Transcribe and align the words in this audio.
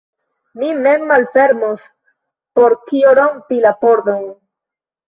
Mi 0.61 0.69
mem 0.85 1.05
malfermos, 1.11 1.85
por 2.61 2.79
kio 2.89 3.17
rompi 3.21 3.65
la 3.69 3.77
pordon? 3.87 4.27